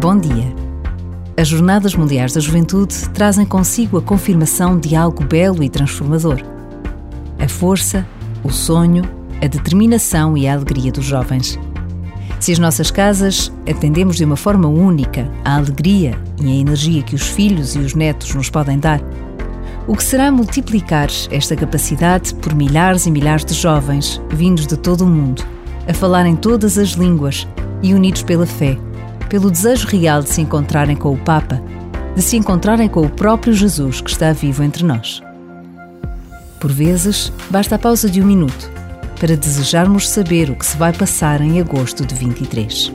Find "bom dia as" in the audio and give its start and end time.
0.00-1.48